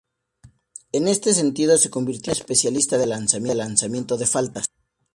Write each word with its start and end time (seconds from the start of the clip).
En 0.93 1.07
ese 1.07 1.31
sentido, 1.35 1.77
se 1.77 1.91
convirtió 1.91 2.31
en 2.33 2.37
un 2.37 2.41
especialista 2.41 2.97
del 2.97 3.09
lanzamiento 3.09 4.17
de 4.17 4.25
faltas. 4.25 4.65